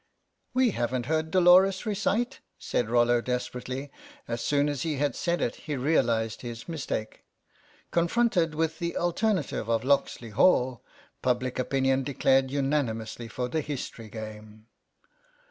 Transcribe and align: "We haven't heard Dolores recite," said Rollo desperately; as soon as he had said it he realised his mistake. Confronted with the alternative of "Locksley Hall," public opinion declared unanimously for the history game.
"We 0.55 0.71
haven't 0.71 1.05
heard 1.05 1.29
Dolores 1.29 1.85
recite," 1.85 2.39
said 2.57 2.89
Rollo 2.89 3.21
desperately; 3.21 3.91
as 4.27 4.41
soon 4.43 4.67
as 4.67 4.81
he 4.81 4.95
had 4.95 5.15
said 5.15 5.41
it 5.43 5.55
he 5.57 5.75
realised 5.77 6.41
his 6.41 6.67
mistake. 6.67 7.23
Confronted 7.91 8.55
with 8.55 8.79
the 8.79 8.97
alternative 8.97 9.69
of 9.69 9.83
"Locksley 9.83 10.31
Hall," 10.31 10.83
public 11.21 11.59
opinion 11.59 12.01
declared 12.03 12.49
unanimously 12.49 13.27
for 13.27 13.47
the 13.47 13.61
history 13.61 14.09
game. 14.09 14.65